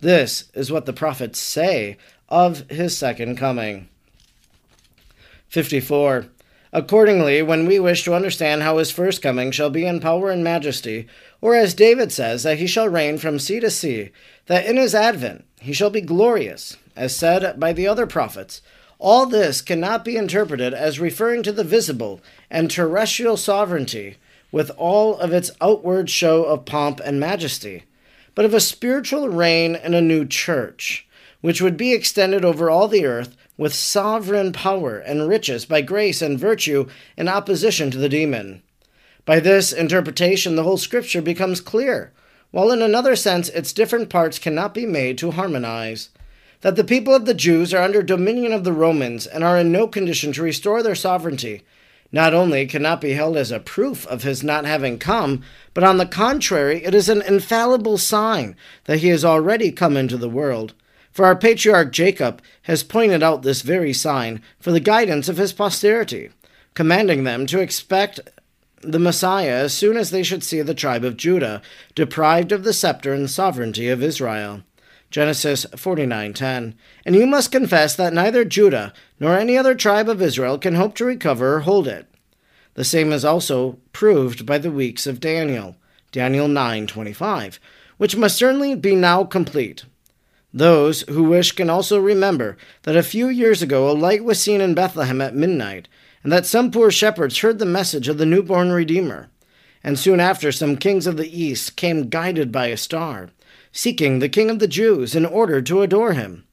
This 0.00 0.50
is 0.54 0.70
what 0.70 0.86
the 0.86 0.92
prophets 0.92 1.38
say 1.38 1.96
of 2.28 2.68
his 2.70 2.96
second 2.96 3.36
coming. 3.36 3.88
54. 5.48 6.26
Accordingly, 6.72 7.40
when 7.40 7.66
we 7.66 7.78
wish 7.78 8.02
to 8.02 8.14
understand 8.14 8.62
how 8.62 8.78
his 8.78 8.90
first 8.90 9.22
coming 9.22 9.52
shall 9.52 9.70
be 9.70 9.86
in 9.86 10.00
power 10.00 10.30
and 10.30 10.42
majesty, 10.42 11.06
or 11.40 11.54
as 11.54 11.72
David 11.72 12.10
says, 12.10 12.42
that 12.42 12.58
he 12.58 12.66
shall 12.66 12.88
reign 12.88 13.16
from 13.16 13.38
sea 13.38 13.60
to 13.60 13.70
sea, 13.70 14.10
that 14.46 14.66
in 14.66 14.76
his 14.76 14.94
advent 14.94 15.44
he 15.60 15.72
shall 15.72 15.90
be 15.90 16.00
glorious, 16.00 16.76
as 16.96 17.16
said 17.16 17.60
by 17.60 17.72
the 17.72 17.86
other 17.86 18.06
prophets, 18.06 18.60
all 19.04 19.26
this 19.26 19.60
cannot 19.60 20.02
be 20.02 20.16
interpreted 20.16 20.72
as 20.72 20.98
referring 20.98 21.42
to 21.42 21.52
the 21.52 21.62
visible 21.62 22.22
and 22.50 22.70
terrestrial 22.70 23.36
sovereignty, 23.36 24.16
with 24.50 24.70
all 24.78 25.18
of 25.18 25.30
its 25.30 25.50
outward 25.60 26.08
show 26.08 26.44
of 26.44 26.64
pomp 26.64 27.02
and 27.04 27.20
majesty, 27.20 27.84
but 28.34 28.46
of 28.46 28.54
a 28.54 28.60
spiritual 28.60 29.28
reign 29.28 29.76
in 29.76 29.92
a 29.92 30.00
new 30.00 30.24
church, 30.24 31.06
which 31.42 31.60
would 31.60 31.76
be 31.76 31.92
extended 31.92 32.46
over 32.46 32.70
all 32.70 32.88
the 32.88 33.04
earth 33.04 33.36
with 33.58 33.74
sovereign 33.74 34.54
power 34.54 34.96
and 34.96 35.28
riches 35.28 35.66
by 35.66 35.82
grace 35.82 36.22
and 36.22 36.40
virtue 36.40 36.86
in 37.14 37.28
opposition 37.28 37.90
to 37.90 37.98
the 37.98 38.08
demon. 38.08 38.62
By 39.26 39.38
this 39.38 39.70
interpretation, 39.70 40.56
the 40.56 40.62
whole 40.62 40.78
scripture 40.78 41.20
becomes 41.20 41.60
clear, 41.60 42.14
while 42.52 42.72
in 42.72 42.80
another 42.80 43.16
sense 43.16 43.50
its 43.50 43.74
different 43.74 44.08
parts 44.08 44.38
cannot 44.38 44.72
be 44.72 44.86
made 44.86 45.18
to 45.18 45.32
harmonize. 45.32 46.08
That 46.62 46.76
the 46.76 46.84
people 46.84 47.14
of 47.14 47.26
the 47.26 47.34
Jews 47.34 47.74
are 47.74 47.82
under 47.82 48.02
dominion 48.02 48.52
of 48.52 48.64
the 48.64 48.72
Romans 48.72 49.26
and 49.26 49.44
are 49.44 49.58
in 49.58 49.70
no 49.70 49.86
condition 49.86 50.32
to 50.32 50.42
restore 50.42 50.82
their 50.82 50.94
sovereignty, 50.94 51.62
not 52.10 52.32
only 52.32 52.66
cannot 52.66 53.00
be 53.00 53.12
held 53.12 53.36
as 53.36 53.50
a 53.50 53.58
proof 53.58 54.06
of 54.06 54.22
his 54.22 54.42
not 54.42 54.64
having 54.64 54.98
come, 54.98 55.42
but 55.74 55.84
on 55.84 55.98
the 55.98 56.06
contrary, 56.06 56.84
it 56.84 56.94
is 56.94 57.08
an 57.08 57.22
infallible 57.22 57.98
sign 57.98 58.56
that 58.84 59.00
he 59.00 59.08
has 59.08 59.24
already 59.24 59.72
come 59.72 59.96
into 59.96 60.16
the 60.16 60.28
world. 60.28 60.74
For 61.10 61.24
our 61.24 61.36
patriarch 61.36 61.92
Jacob 61.92 62.42
has 62.62 62.82
pointed 62.82 63.22
out 63.22 63.42
this 63.42 63.62
very 63.62 63.92
sign 63.92 64.42
for 64.58 64.72
the 64.72 64.80
guidance 64.80 65.28
of 65.28 65.36
his 65.36 65.52
posterity, 65.52 66.30
commanding 66.74 67.24
them 67.24 67.46
to 67.46 67.60
expect 67.60 68.20
the 68.80 68.98
Messiah 68.98 69.64
as 69.64 69.74
soon 69.74 69.96
as 69.96 70.10
they 70.10 70.22
should 70.22 70.42
see 70.42 70.60
the 70.62 70.74
tribe 70.74 71.04
of 71.04 71.16
Judah 71.16 71.62
deprived 71.94 72.52
of 72.52 72.64
the 72.64 72.72
scepter 72.72 73.12
and 73.12 73.30
sovereignty 73.30 73.88
of 73.88 74.02
Israel. 74.02 74.62
Genesis 75.14 75.64
49:10. 75.76 76.74
And 77.06 77.14
you 77.14 77.24
must 77.24 77.52
confess 77.52 77.94
that 77.94 78.12
neither 78.12 78.44
Judah 78.44 78.92
nor 79.20 79.38
any 79.38 79.56
other 79.56 79.76
tribe 79.76 80.08
of 80.08 80.20
Israel 80.20 80.58
can 80.58 80.74
hope 80.74 80.96
to 80.96 81.04
recover 81.04 81.54
or 81.54 81.60
hold 81.60 81.86
it. 81.86 82.08
The 82.74 82.82
same 82.82 83.12
is 83.12 83.24
also 83.24 83.78
proved 83.92 84.44
by 84.44 84.58
the 84.58 84.72
weeks 84.72 85.06
of 85.06 85.20
Daniel, 85.20 85.76
Daniel 86.10 86.48
9:25, 86.48 87.60
which 87.96 88.16
must 88.16 88.36
certainly 88.36 88.74
be 88.74 88.96
now 88.96 89.22
complete. 89.22 89.84
Those 90.52 91.02
who 91.02 91.22
wish 91.22 91.52
can 91.52 91.70
also 91.70 92.00
remember 92.00 92.56
that 92.82 92.96
a 92.96 93.04
few 93.04 93.28
years 93.28 93.62
ago 93.62 93.88
a 93.88 93.92
light 93.92 94.24
was 94.24 94.40
seen 94.40 94.60
in 94.60 94.74
Bethlehem 94.74 95.20
at 95.20 95.36
midnight, 95.36 95.86
and 96.24 96.32
that 96.32 96.44
some 96.44 96.72
poor 96.72 96.90
shepherds 96.90 97.38
heard 97.38 97.60
the 97.60 97.64
message 97.64 98.08
of 98.08 98.18
the 98.18 98.26
newborn 98.26 98.72
Redeemer. 98.72 99.28
And 99.84 99.96
soon 99.96 100.18
after, 100.18 100.50
some 100.50 100.76
kings 100.76 101.06
of 101.06 101.18
the 101.18 101.40
east 101.40 101.76
came 101.76 102.08
guided 102.08 102.50
by 102.50 102.66
a 102.66 102.76
star, 102.76 103.28
seeking 103.76 104.20
the 104.20 104.28
King 104.28 104.50
of 104.50 104.60
the 104.60 104.68
Jews 104.68 105.16
in 105.16 105.26
order 105.26 105.60
to 105.60 105.82
adore 105.82 106.12
him. 106.12 106.44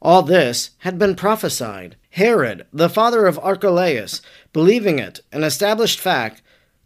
All 0.00 0.22
this 0.22 0.70
had 0.78 0.98
been 0.98 1.14
prophesied. 1.14 1.96
Herod, 2.10 2.66
the 2.72 2.88
father 2.88 3.26
of 3.26 3.38
Archelaus, 3.38 4.22
believing 4.52 4.98
it, 4.98 5.20
an 5.30 5.44
established 5.44 6.00
fact, 6.00 6.40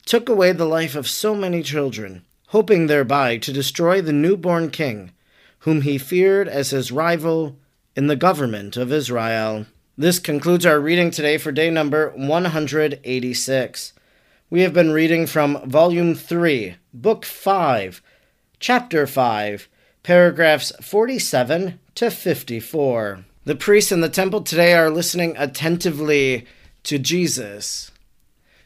took 0.05 0.28
away 0.28 0.50
the 0.50 0.66
life 0.66 0.97
of 0.97 1.09
so 1.09 1.35
many 1.35 1.62
children, 1.62 2.25
hoping 2.49 2.88
thereby 2.88 3.38
to 3.38 3.52
destroy 3.52 4.02
the 4.02 4.12
newborn 4.12 4.71
king 4.71 5.12
whom 5.61 5.83
he 5.83 5.99
feared 5.99 6.49
as 6.49 6.71
his 6.71 6.93
rival 6.93 7.57
in 7.95 8.09
the 8.09 8.16
government 8.16 8.76
of 8.76 8.93
Israel. 8.93 9.66
This 9.97 10.19
concludes 10.19 10.66
our 10.66 10.78
reading 10.81 11.11
today 11.11 11.38
for 11.38 11.50
day 11.50 11.71
number 11.71 12.11
186. 12.11 13.93
We 14.50 14.61
have 14.61 14.73
been 14.73 14.93
reading 14.93 15.26
from 15.26 15.69
Volume 15.69 16.14
3, 16.14 16.76
Book 16.93 17.25
5, 17.25 18.02
Chapter 18.61 19.07
5, 19.07 19.69
paragraphs 20.06 20.70
47 20.80 21.80
to 21.96 22.10
54. 22.12 23.25
The 23.44 23.56
priests 23.56 23.90
in 23.90 24.02
the 24.02 24.08
temple 24.08 24.40
today 24.42 24.72
are 24.72 24.88
listening 24.88 25.34
attentively 25.36 26.46
to 26.84 26.96
Jesus. 26.96 27.90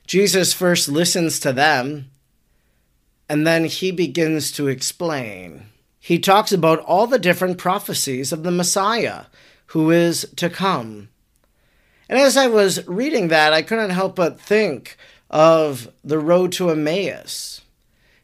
Jesus 0.07 0.53
first 0.53 0.87
listens 0.87 1.41
to 1.41 1.55
them, 1.55 2.11
and 3.27 3.47
then 3.47 3.65
he 3.65 3.91
begins 3.91 4.53
to 4.53 4.69
explain 4.69 5.63
he 5.99 6.19
talks 6.19 6.53
about 6.53 6.81
all 6.81 7.07
the 7.07 7.19
different 7.19 7.57
prophecies 7.57 8.33
of 8.33 8.43
the 8.43 8.51
Messiah 8.51 9.25
who 9.69 9.91
is 9.91 10.31
to 10.37 10.51
come. 10.51 11.09
And 12.11 12.19
as 12.19 12.37
I 12.37 12.49
was 12.49 12.87
reading 12.87 13.29
that, 13.29 13.55
I 13.55 13.63
couldn't 13.63 13.91
help 13.91 14.15
but 14.15 14.39
think 14.39 14.99
of 15.31 15.91
the 16.05 16.19
road 16.19 16.53
to 16.53 16.69
Emmaus. 16.69 17.60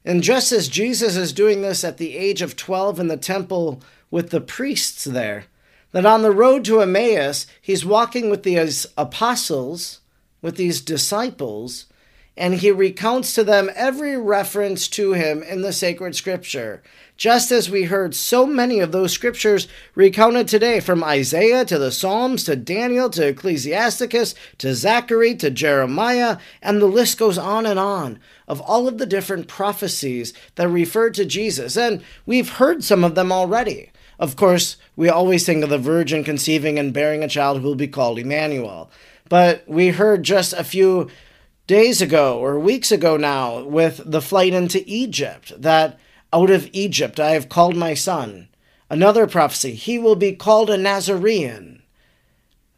And 0.06 0.22
just 0.22 0.52
as 0.52 0.68
Jesus 0.68 1.16
is 1.16 1.32
doing 1.32 1.62
this 1.62 1.82
at 1.82 1.96
the 1.96 2.16
age 2.16 2.40
of 2.40 2.54
12 2.54 3.00
in 3.00 3.08
the 3.08 3.16
temple 3.16 3.82
with 4.08 4.30
the 4.30 4.40
priests 4.40 5.02
there, 5.02 5.46
that 5.90 6.06
on 6.06 6.22
the 6.22 6.30
road 6.30 6.64
to 6.66 6.80
Emmaus, 6.80 7.44
he's 7.60 7.84
walking 7.84 8.30
with 8.30 8.44
these 8.44 8.86
apostles, 8.96 10.00
with 10.40 10.56
these 10.56 10.80
disciples, 10.80 11.86
and 12.36 12.54
he 12.54 12.70
recounts 12.70 13.34
to 13.34 13.42
them 13.42 13.68
every 13.74 14.16
reference 14.16 14.86
to 14.88 15.14
him 15.14 15.42
in 15.42 15.62
the 15.62 15.72
sacred 15.72 16.14
scripture, 16.14 16.84
just 17.16 17.50
as 17.50 17.70
we 17.70 17.84
heard 17.84 18.14
so 18.14 18.46
many 18.46 18.80
of 18.80 18.92
those 18.92 19.12
scriptures 19.12 19.66
recounted 19.94 20.46
today 20.48 20.80
from 20.80 21.02
Isaiah 21.02 21.64
to 21.64 21.78
the 21.78 21.90
Psalms 21.90 22.44
to 22.44 22.56
Daniel 22.56 23.08
to 23.10 23.28
Ecclesiasticus 23.28 24.34
to 24.58 24.74
Zachary 24.74 25.34
to 25.36 25.50
Jeremiah, 25.50 26.38
and 26.60 26.80
the 26.80 26.86
list 26.86 27.18
goes 27.18 27.38
on 27.38 27.64
and 27.64 27.78
on 27.78 28.18
of 28.46 28.60
all 28.60 28.86
of 28.86 28.98
the 28.98 29.06
different 29.06 29.48
prophecies 29.48 30.32
that 30.56 30.68
refer 30.68 31.10
to 31.10 31.24
Jesus. 31.24 31.76
And 31.76 32.02
we've 32.26 32.50
heard 32.50 32.84
some 32.84 33.02
of 33.02 33.14
them 33.14 33.32
already. 33.32 33.90
Of 34.18 34.36
course, 34.36 34.76
we 34.94 35.08
always 35.08 35.44
think 35.44 35.62
of 35.62 35.70
the 35.70 35.78
virgin 35.78 36.24
conceiving 36.24 36.78
and 36.78 36.92
bearing 36.92 37.22
a 37.22 37.28
child 37.28 37.60
who 37.60 37.66
will 37.66 37.74
be 37.74 37.88
called 37.88 38.18
Emmanuel. 38.18 38.90
But 39.28 39.64
we 39.66 39.88
heard 39.88 40.22
just 40.22 40.52
a 40.52 40.64
few 40.64 41.10
days 41.66 42.00
ago 42.00 42.38
or 42.38 42.58
weeks 42.58 42.92
ago 42.92 43.16
now 43.16 43.62
with 43.64 44.00
the 44.04 44.22
flight 44.22 44.54
into 44.54 44.82
Egypt 44.86 45.52
that 45.60 45.98
out 46.36 46.50
of 46.50 46.68
Egypt 46.74 47.18
I 47.18 47.30
have 47.30 47.48
called 47.48 47.76
my 47.76 47.94
son. 47.94 48.48
Another 48.90 49.26
prophecy, 49.26 49.72
he 49.72 49.98
will 49.98 50.16
be 50.16 50.32
called 50.32 50.68
a 50.68 50.76
Nazarene. 50.76 51.82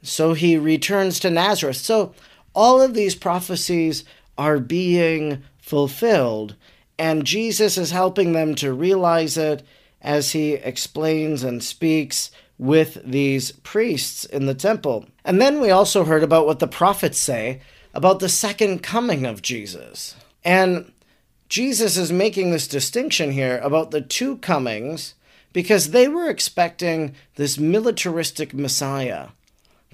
So 0.00 0.32
he 0.34 0.56
returns 0.56 1.18
to 1.20 1.30
Nazareth. 1.30 1.76
So 1.78 2.14
all 2.54 2.80
of 2.80 2.94
these 2.94 3.16
prophecies 3.16 4.04
are 4.38 4.60
being 4.60 5.42
fulfilled, 5.60 6.54
and 6.98 7.24
Jesus 7.26 7.76
is 7.76 7.90
helping 7.90 8.32
them 8.32 8.54
to 8.54 8.72
realize 8.72 9.36
it 9.36 9.64
as 10.00 10.30
he 10.30 10.52
explains 10.54 11.42
and 11.42 11.62
speaks 11.62 12.30
with 12.58 12.98
these 13.04 13.50
priests 13.50 14.24
in 14.24 14.46
the 14.46 14.54
temple. 14.54 15.06
And 15.24 15.40
then 15.40 15.60
we 15.60 15.70
also 15.70 16.04
heard 16.04 16.22
about 16.22 16.46
what 16.46 16.60
the 16.60 16.68
prophets 16.68 17.18
say 17.18 17.60
about 17.92 18.20
the 18.20 18.28
second 18.28 18.84
coming 18.84 19.26
of 19.26 19.42
Jesus. 19.42 20.14
And 20.44 20.92
Jesus 21.48 21.96
is 21.96 22.12
making 22.12 22.50
this 22.50 22.68
distinction 22.68 23.32
here 23.32 23.58
about 23.62 23.90
the 23.90 24.00
two 24.00 24.36
comings 24.38 25.14
because 25.52 25.90
they 25.90 26.06
were 26.06 26.28
expecting 26.28 27.14
this 27.36 27.58
militaristic 27.58 28.52
Messiah. 28.52 29.28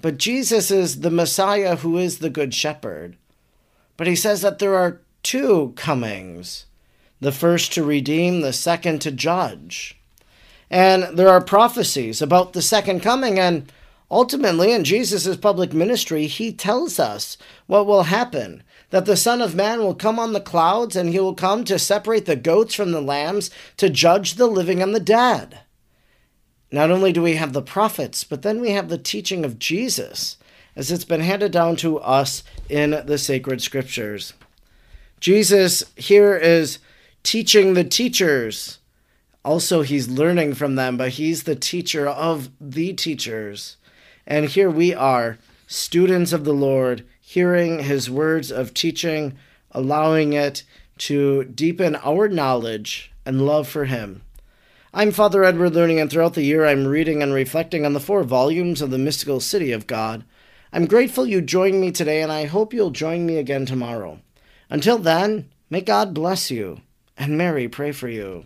But 0.01 0.17
Jesus 0.17 0.69
is 0.69 0.99
the 0.99 1.11
Messiah 1.11 1.77
who 1.77 1.97
is 1.97 2.19
the 2.19 2.29
Good 2.29 2.53
Shepherd. 2.53 3.15
But 3.97 4.07
he 4.07 4.15
says 4.15 4.41
that 4.41 4.59
there 4.59 4.75
are 4.75 5.01
two 5.23 5.73
comings 5.75 6.65
the 7.21 7.31
first 7.31 7.71
to 7.73 7.83
redeem, 7.83 8.41
the 8.41 8.53
second 8.53 9.01
to 9.01 9.11
judge. 9.11 9.97
And 10.69 11.17
there 11.17 11.29
are 11.29 11.41
prophecies 11.41 12.21
about 12.21 12.53
the 12.53 12.61
second 12.61 12.99
coming, 12.99 13.39
and 13.39 13.71
ultimately, 14.11 14.73
in 14.73 14.83
Jesus' 14.83 15.37
public 15.37 15.73
ministry, 15.73 16.27
he 16.27 16.51
tells 16.51 16.99
us 16.99 17.37
what 17.67 17.87
will 17.87 18.03
happen 18.03 18.63
that 18.95 19.03
the 19.03 19.17
Son 19.17 19.41
of 19.41 19.53
Man 19.53 19.79
will 19.79 19.93
come 19.93 20.17
on 20.17 20.31
the 20.31 20.39
clouds, 20.39 20.95
and 20.95 21.09
he 21.09 21.19
will 21.19 21.33
come 21.33 21.65
to 21.65 21.77
separate 21.77 22.25
the 22.25 22.37
goats 22.37 22.73
from 22.73 22.93
the 22.93 23.01
lambs, 23.01 23.51
to 23.75 23.89
judge 23.89 24.35
the 24.35 24.47
living 24.47 24.81
and 24.81 24.95
the 24.95 25.01
dead. 25.01 25.59
Not 26.71 26.89
only 26.89 27.11
do 27.11 27.21
we 27.21 27.35
have 27.35 27.51
the 27.51 27.61
prophets, 27.61 28.23
but 28.23 28.41
then 28.41 28.61
we 28.61 28.71
have 28.71 28.87
the 28.87 28.97
teaching 28.97 29.43
of 29.43 29.59
Jesus, 29.59 30.37
as 30.77 30.93
it's 30.93 31.03
been 31.03 31.19
handed 31.19 31.51
down 31.51 31.75
to 31.75 31.99
us 31.99 32.41
in 32.69 32.91
the 33.05 33.17
sacred 33.17 33.61
scriptures. 33.61 34.31
Jesus 35.19 35.83
here 35.97 36.37
is 36.37 36.79
teaching 37.21 37.73
the 37.73 37.83
teachers 37.83 38.79
also 39.43 39.81
he's 39.81 40.07
learning 40.07 40.53
from 40.53 40.75
them, 40.75 40.95
but 40.95 41.09
he's 41.09 41.43
the 41.43 41.57
teacher 41.57 42.07
of 42.07 42.49
the 42.61 42.93
teachers. 42.93 43.75
And 44.25 44.45
here 44.45 44.71
we 44.71 44.93
are, 44.93 45.37
students 45.67 46.31
of 46.31 46.45
the 46.45 46.53
Lord, 46.53 47.05
hearing 47.35 47.79
his 47.79 48.09
words 48.09 48.49
of 48.49 48.73
teaching, 48.73 49.37
allowing 49.71 50.31
it 50.31 50.63
to 50.97 51.43
deepen 51.43 51.93
our 51.97 52.29
knowledge 52.29 53.11
and 53.25 53.45
love 53.45 53.67
for 53.67 53.83
him. 53.83 54.21
I'm 54.93 55.11
Father 55.11 55.43
Edward 55.43 55.73
Looney, 55.73 55.99
and 55.99 56.09
throughout 56.09 56.35
the 56.35 56.43
year 56.45 56.65
I'm 56.65 56.87
reading 56.87 57.21
and 57.21 57.33
reflecting 57.33 57.85
on 57.85 57.91
the 57.91 57.99
four 57.99 58.23
volumes 58.23 58.81
of 58.81 58.89
the 58.89 58.97
mystical 58.97 59.41
city 59.41 59.73
of 59.73 59.85
God. 59.85 60.23
I'm 60.71 60.85
grateful 60.85 61.27
you 61.27 61.41
joined 61.41 61.81
me 61.81 61.91
today, 61.91 62.21
and 62.21 62.31
I 62.31 62.45
hope 62.45 62.73
you'll 62.73 62.91
join 62.91 63.25
me 63.25 63.35
again 63.35 63.65
tomorrow. 63.65 64.21
Until 64.69 64.97
then, 64.97 65.49
may 65.69 65.81
God 65.81 66.13
bless 66.13 66.49
you, 66.49 66.79
and 67.17 67.37
Mary 67.37 67.67
pray 67.67 67.91
for 67.91 68.07
you. 68.07 68.45